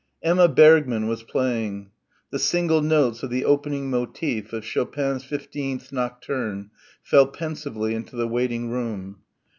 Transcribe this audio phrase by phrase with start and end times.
[0.23, 1.91] Emma Bergmann was playing.
[2.31, 6.71] The single notes of the opening motif of Chopin's Fifteenth Nocturne
[7.03, 9.17] fell pensively into the waitingroom.